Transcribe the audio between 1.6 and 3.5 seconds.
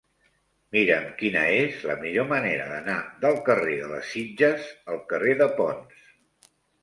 és la millor manera d'anar del